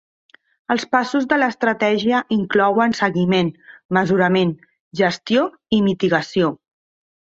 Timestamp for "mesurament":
3.99-4.55